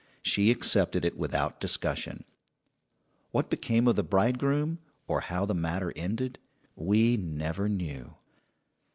She 0.23 0.49
accepted 0.49 1.05
it 1.05 1.15
without 1.15 1.59
discussion. 1.59 2.25
What 3.29 3.51
became 3.51 3.87
of 3.87 3.95
the 3.95 4.03
bridegroom, 4.03 4.79
or 5.07 5.19
how 5.21 5.45
the 5.45 5.53
matter 5.53 5.93
ended, 5.95 6.39
we 6.75 7.17
never 7.17 7.69
knew. 7.69 8.15